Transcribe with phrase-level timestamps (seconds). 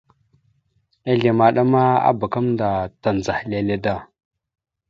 [1.11, 2.69] Ezle maɗa ma abak gamẹnda
[3.01, 3.95] tandzəha lele da.